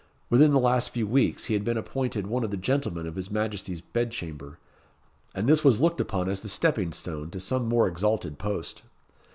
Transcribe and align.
Within 0.31 0.49
the 0.49 0.59
last 0.59 0.89
few 0.89 1.05
weeks, 1.05 1.45
he 1.45 1.53
had 1.53 1.63
been 1.63 1.77
appointed 1.77 2.25
one 2.25 2.43
of 2.43 2.49
the 2.49 2.57
Gentlemen 2.57 3.05
of 3.05 3.15
his 3.15 3.29
Majesty's 3.29 3.81
Bed 3.81 4.09
chamber; 4.09 4.57
and 5.35 5.47
this 5.47 5.63
was 5.63 5.79
looked 5.79 6.01
upon 6.01 6.27
as 6.27 6.41
the 6.41 6.49
stepping 6.49 6.91
stone 6.91 7.29
to 7.29 7.39
some 7.39 7.67
more 7.67 7.87
exalted 7.87 8.39
post. 8.39 8.81